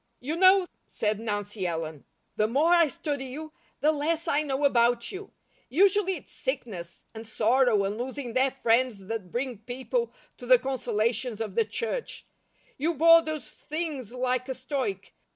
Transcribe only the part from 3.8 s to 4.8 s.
the LESS I know